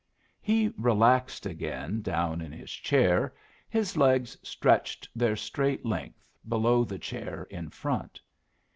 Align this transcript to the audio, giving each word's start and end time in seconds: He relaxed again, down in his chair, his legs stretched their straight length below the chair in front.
He 0.41 0.69
relaxed 0.79 1.45
again, 1.45 2.01
down 2.01 2.41
in 2.41 2.51
his 2.51 2.71
chair, 2.71 3.35
his 3.69 3.95
legs 3.95 4.35
stretched 4.41 5.07
their 5.15 5.35
straight 5.35 5.85
length 5.85 6.25
below 6.47 6.83
the 6.83 6.97
chair 6.97 7.43
in 7.51 7.69
front. 7.69 8.19